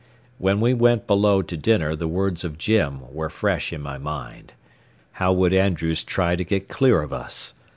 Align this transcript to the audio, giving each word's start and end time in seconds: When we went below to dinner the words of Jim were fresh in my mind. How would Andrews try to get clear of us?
When 0.39 0.61
we 0.61 0.73
went 0.73 1.05
below 1.05 1.43
to 1.43 1.55
dinner 1.55 1.95
the 1.95 2.07
words 2.07 2.43
of 2.43 2.57
Jim 2.57 3.01
were 3.13 3.29
fresh 3.29 3.71
in 3.71 3.81
my 3.81 3.99
mind. 3.99 4.55
How 5.11 5.31
would 5.31 5.53
Andrews 5.53 6.03
try 6.03 6.35
to 6.35 6.43
get 6.43 6.67
clear 6.67 7.03
of 7.03 7.13
us? 7.13 7.53